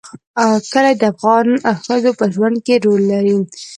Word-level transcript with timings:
کلي 0.71 0.93
د 1.01 1.03
افغان 1.13 1.47
ښځو 1.85 2.11
په 2.19 2.25
ژوند 2.33 2.55
کې 2.65 2.75
رول 2.85 3.01
لري. 3.13 3.35